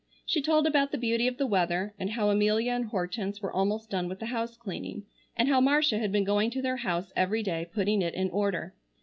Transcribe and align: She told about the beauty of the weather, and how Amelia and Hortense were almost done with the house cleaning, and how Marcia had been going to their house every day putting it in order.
She 0.25 0.41
told 0.41 0.65
about 0.65 0.91
the 0.91 0.97
beauty 0.97 1.27
of 1.27 1.37
the 1.37 1.45
weather, 1.45 1.93
and 1.99 2.09
how 2.13 2.31
Amelia 2.31 2.71
and 2.71 2.85
Hortense 2.85 3.39
were 3.39 3.53
almost 3.53 3.91
done 3.91 4.09
with 4.09 4.17
the 4.17 4.25
house 4.33 4.57
cleaning, 4.57 5.05
and 5.37 5.47
how 5.47 5.61
Marcia 5.61 5.99
had 5.99 6.11
been 6.11 6.23
going 6.23 6.49
to 6.49 6.61
their 6.63 6.77
house 6.77 7.13
every 7.15 7.43
day 7.43 7.69
putting 7.71 8.01
it 8.01 8.15
in 8.15 8.31
order. 8.31 8.73